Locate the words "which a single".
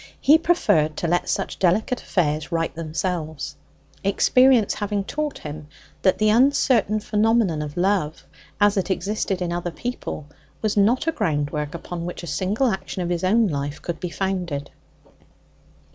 12.07-12.71